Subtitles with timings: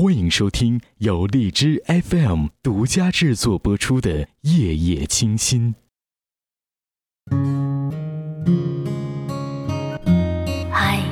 [0.00, 5.74] 欢迎收听由荔枝 FM 独家制作播出的《夜夜清心》。
[10.70, 11.02] 嗨，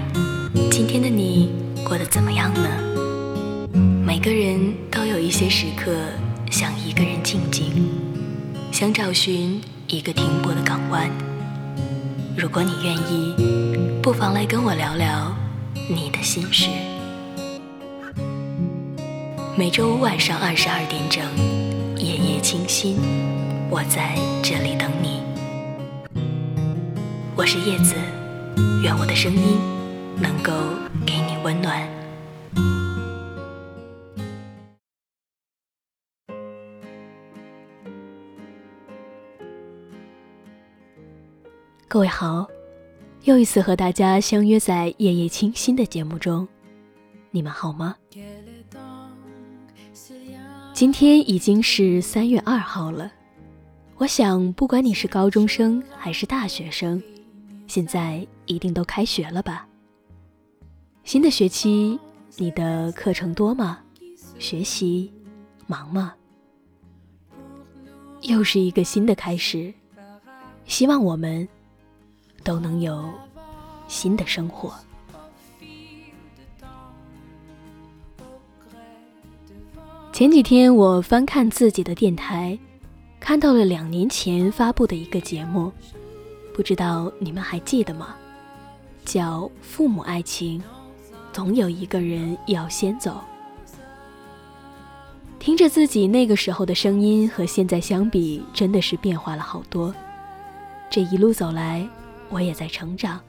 [0.71, 1.53] 今天的你
[1.85, 3.77] 过得怎么样呢？
[4.07, 5.93] 每个人都有一些时刻
[6.49, 7.91] 想一个人静静，
[8.71, 11.11] 想找寻一个停泊的港湾。
[12.39, 13.35] 如果你愿意，
[14.01, 15.37] 不妨来跟我聊聊
[15.91, 16.71] 你的心事。
[19.59, 21.25] 每周五晚上二十二点整，
[21.97, 22.99] 夜夜清心，
[23.71, 25.23] 我在这里等你。
[27.35, 27.95] 我是叶子，
[28.83, 29.59] 愿我的声音
[30.21, 30.53] 能够
[31.07, 31.89] 给你温暖。
[41.89, 42.47] 各位好，
[43.25, 46.47] 又一次和大家相约在夜夜清心的节目中，
[47.31, 47.97] 你们好吗？
[50.77, 53.11] 今天已经是三月二号了，
[53.97, 57.03] 我想不管你是高中生还是大学生，
[57.67, 59.67] 现在一定都开学了吧？
[61.03, 61.99] 新的学期
[62.37, 63.79] 你的课程多吗？
[64.39, 65.11] 学习
[65.67, 66.13] 忙吗？
[68.21, 69.73] 又是一个新的开始，
[70.67, 71.49] 希望我们
[72.45, 73.11] 都能有
[73.89, 74.75] 新的生活。
[80.17, 82.59] 前几天我翻看自己的电台，
[83.21, 85.71] 看到了两年前发布的一个节目，
[86.55, 88.17] 不知道你们还记得吗？
[89.05, 90.59] 叫《父母爱情》，
[91.35, 93.21] 总有一个人要先走。
[95.39, 99.95] 听着自己那个时候的声音和现在相比，真的是变化了好多。
[100.89, 101.87] 这一路走来，
[102.31, 103.21] 我也在成长，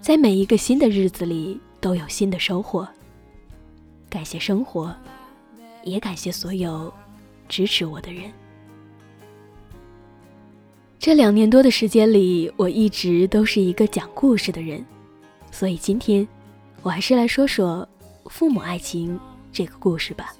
[0.00, 2.88] 在每一个新的日子里都有新的收获。
[4.08, 4.96] 感谢生活。
[5.84, 6.92] 也感谢所有
[7.48, 8.30] 支持我的人。
[10.98, 14.84] 这两年多的时间里，我一直都是一个讲故事的人，
[15.50, 16.26] 所以今天
[16.82, 17.88] 我还是来说说
[18.26, 19.18] 父母爱情
[19.50, 20.34] 这个故事吧。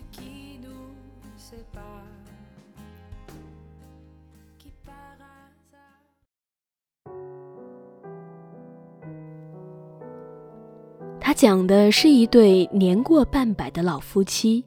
[11.19, 14.65] 他讲的是一对年过半百的老夫妻。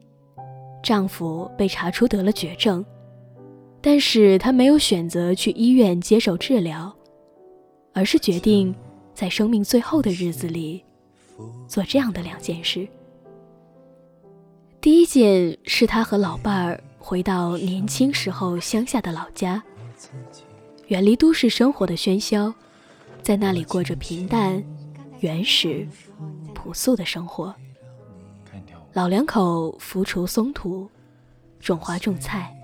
[0.84, 2.84] 丈夫被查出得了绝症，
[3.80, 6.94] 但是她没有选择去医院接受治疗，
[7.94, 8.72] 而是决定
[9.14, 10.84] 在生命最后的日子里
[11.66, 12.86] 做这样的两件事。
[14.82, 19.62] 第一件是她和老伴儿回到年轻时候乡下的老家，
[20.88, 22.52] 远离都市生活的喧嚣，
[23.22, 24.62] 在那里过着平淡、
[25.20, 25.88] 原始、
[26.52, 27.54] 朴素的生活。
[28.94, 30.88] 老两口扶锄松土，
[31.58, 32.56] 种花种菜，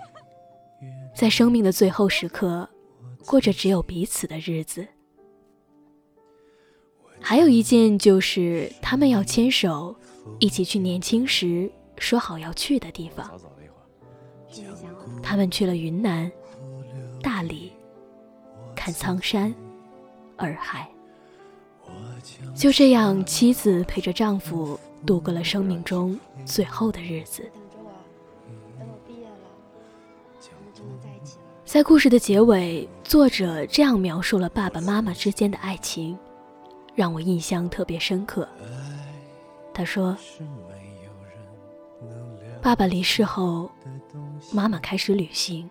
[1.12, 2.68] 在生命的最后时刻，
[3.26, 4.86] 过着只有彼此的日子。
[7.20, 9.92] 还有一件就是他们要牵手，
[10.38, 11.68] 一起去年轻时
[11.98, 13.28] 说好要去的地方。
[15.20, 16.30] 他们去了云南、
[17.20, 17.72] 大理，
[18.76, 19.52] 看苍山、
[20.36, 20.88] 洱海。
[22.54, 24.78] 就这样，妻子陪着丈夫。
[25.06, 27.50] 度过了生命中最后的日子。
[31.64, 36.18] 在故事的结尾，作者这样描述了爸爸妈妈之间的爱情，
[36.94, 38.48] 让我印象特别深刻。
[39.72, 40.16] 他说
[42.60, 43.70] ：“爸爸离世后，
[44.52, 45.70] 妈妈开始旅行。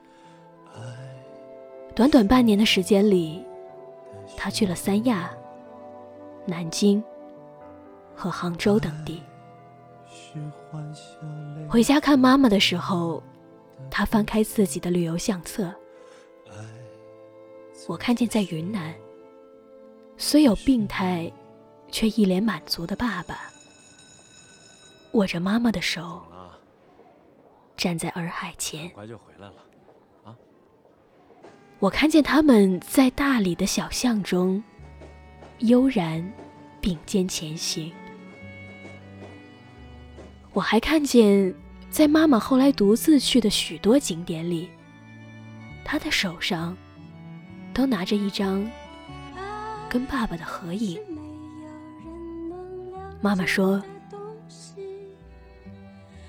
[1.94, 3.44] 短短半年的时间里，
[4.38, 5.30] 他去了三亚、
[6.46, 7.04] 南京。”
[8.20, 9.24] 和杭州等地。
[11.70, 13.24] 回家看妈妈的时候，
[13.90, 15.74] 他翻开自己的旅游相册，
[17.88, 18.94] 我看见在云南，
[20.18, 21.32] 虽有病态，
[21.90, 23.40] 却一脸满足的爸爸，
[25.14, 26.22] 握着妈妈的手，
[27.78, 28.92] 站在洱海前。
[31.80, 34.62] 我看见他们在大理的小巷中，
[35.60, 36.22] 悠然
[36.82, 37.94] 并肩前行。
[40.52, 41.54] 我还看见，
[41.90, 44.70] 在妈妈后来独自去的许多景点里，
[45.86, 46.76] 她的手上
[47.74, 48.68] 都拿着一张
[49.88, 51.00] 跟爸爸的合影。
[53.22, 53.82] 妈妈说：“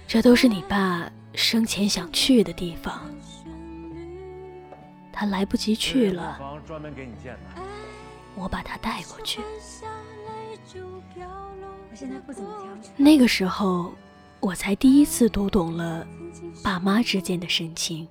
[0.06, 3.11] 这都是你爸生前想去的地方，
[5.12, 6.38] 他来不及去了，
[8.34, 9.40] 我把他带过去。”
[12.96, 13.94] 那个时候。
[14.41, 16.07] 我才第一次读懂了
[16.63, 18.09] 爸妈之间的深情。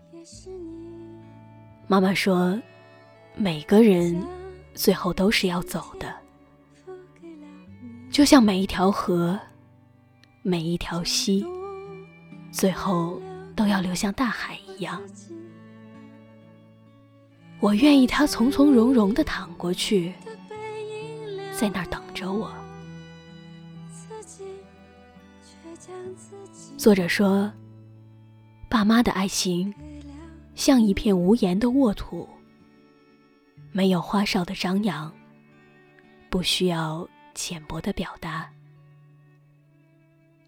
[1.87, 2.59] 妈妈说，
[3.35, 4.23] 每个人
[4.75, 6.15] 最后都是要走的，
[8.11, 9.39] 就像每一条河、
[10.43, 11.43] 每一条溪，
[12.51, 13.19] 最后
[13.55, 15.01] 都要流向大海一样。
[17.59, 20.13] 我愿意他从从容容的躺过去，
[21.51, 22.53] 在那儿等着我。
[26.77, 27.51] 作者说，
[28.69, 29.73] 爸妈的爱情
[30.55, 32.27] 像一片无言的沃土，
[33.71, 35.13] 没有花哨的张扬，
[36.29, 38.49] 不需要浅薄的表达，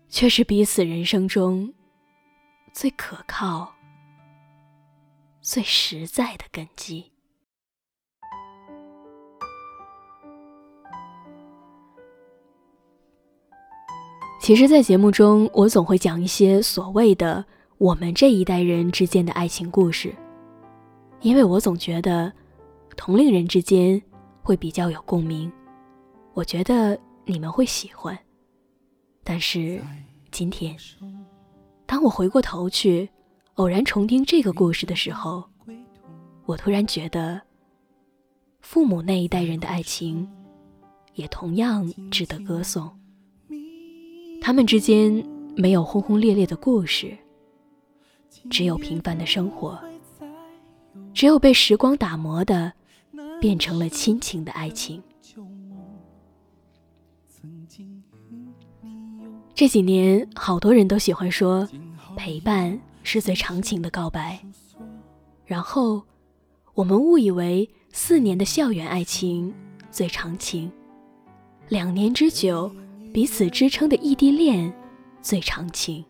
[0.10, 1.74] 却是彼此人生中
[2.72, 3.76] 最可靠、
[5.42, 7.11] 最实在的根基。
[14.42, 17.46] 其实，在节目中，我总会讲一些所谓的
[17.78, 20.12] 我们这一代人之间的爱情故事，
[21.22, 22.34] 因为我总觉得
[22.98, 24.02] 同龄人之间
[24.42, 25.50] 会比较有共鸣，
[26.34, 28.18] 我觉得你们会喜欢。
[29.24, 29.80] 但是
[30.32, 30.76] 今天，
[31.86, 33.08] 当我回过头去，
[33.54, 35.44] 偶然重听这个故事的时候，
[36.48, 37.40] 我突然觉得，
[38.62, 40.28] 父母那一代人的爱情，
[41.14, 42.90] 也同样值得歌颂。
[44.42, 45.24] 他们之间
[45.56, 47.16] 没有轰轰烈烈的故事，
[48.50, 49.80] 只有平凡的生活，
[51.14, 52.74] 只有被时光打磨的，
[53.40, 55.02] 变成了亲情的爱情。
[59.54, 61.70] 这几年，好多人都喜欢说，
[62.18, 64.44] 陪伴是最长情的告白。
[65.46, 66.02] 然后，
[66.74, 69.54] 我们误以为四年的校园爱情
[69.92, 70.72] 最长情，
[71.70, 72.72] 两年之久。
[73.14, 74.72] 彼此支撑的异地恋
[75.22, 76.04] 最长情。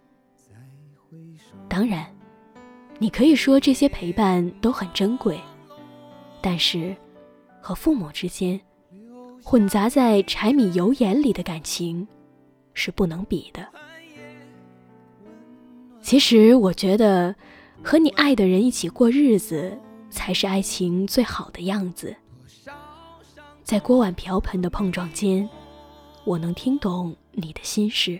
[1.67, 2.05] 当然，
[2.99, 5.39] 你可以说这些陪伴都很珍贵，
[6.41, 6.95] 但是
[7.59, 8.59] 和父母之间
[9.43, 12.07] 混杂在柴米油盐里的感情
[12.73, 13.67] 是不能比的。
[16.01, 17.35] 其实，我觉得
[17.83, 19.75] 和你爱的人一起过日子
[20.09, 22.15] 才是爱情最好的样子。
[23.63, 25.49] 在锅碗瓢盆的碰撞间。
[26.23, 28.19] 我能听懂你的心事，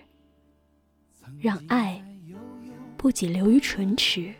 [1.40, 2.04] 让爱
[2.98, 4.34] 不仅流于唇齿，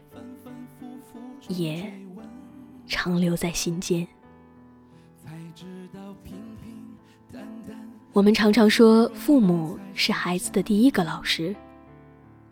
[1.48, 1.92] 也
[2.88, 4.08] 长留在心间。
[8.12, 11.56] 我们常常说，父母是孩子的第一个老师，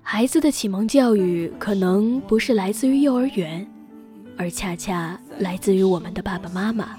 [0.02, 3.68] 孩子的启蒙教育可能不是来自于幼儿园，
[4.38, 6.98] 而恰恰来自于我们的爸爸妈妈。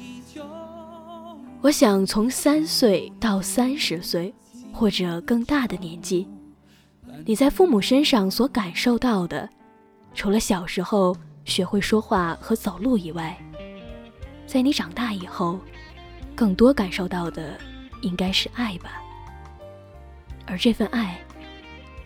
[1.62, 4.34] 我想从三岁到三十岁，
[4.72, 6.26] 或者更大的年纪，
[7.26, 9.46] 你在父母身上所感受到的，
[10.14, 11.14] 除了小时候
[11.44, 13.38] 学会说话和走路以外，
[14.46, 15.60] 在你长大以后，
[16.34, 17.58] 更多感受到的
[18.00, 19.02] 应该是爱吧。
[20.46, 21.20] 而这份爱，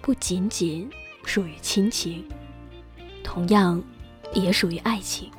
[0.02, 0.90] 不仅仅
[1.24, 2.24] 属于亲情，
[3.22, 3.80] 同样
[4.32, 5.30] 也属于爱情。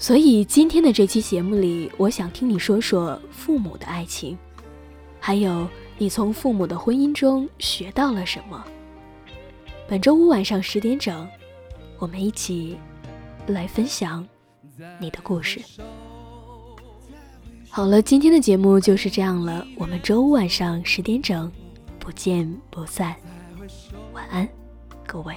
[0.00, 4.36] 所以今天的这期节目里，我想听你说说父母的爱情，
[5.20, 5.68] 还有
[5.98, 8.64] 你从父母的婚姻中学到了什么。
[9.86, 11.28] 本周五晚上十点整，
[11.98, 12.78] 我们一起
[13.48, 14.26] 来分享
[14.98, 15.60] 你的故事。
[17.68, 21.52] 好了，今天的节目就是这样了，我们周五晚上十点整
[21.98, 23.14] 不见不散，
[24.14, 24.48] 晚安，
[25.06, 25.36] 各位。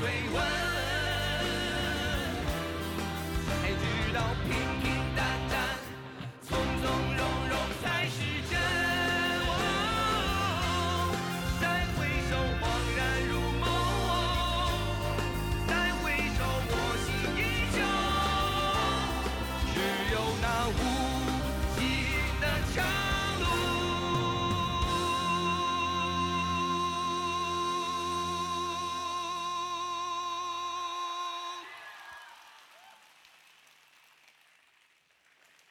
[0.00, 0.29] dream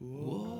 [0.00, 0.59] Whoa.